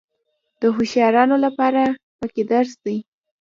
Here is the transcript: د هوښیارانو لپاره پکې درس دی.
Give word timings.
د 0.61 0.63
هوښیارانو 0.75 1.35
لپاره 1.45 1.81
پکې 2.19 2.43
درس 2.51 2.73
دی. 2.83 2.97